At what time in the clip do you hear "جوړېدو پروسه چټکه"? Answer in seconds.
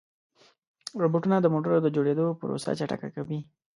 1.95-3.09